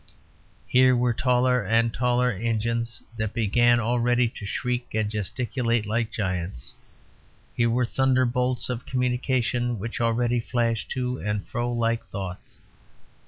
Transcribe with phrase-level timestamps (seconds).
[0.67, 6.73] Here were taller and taller engines that began already to shriek and gesticulate like giants.
[7.55, 12.57] Here were thunderbolts of communication which already flashed to and fro like thoughts.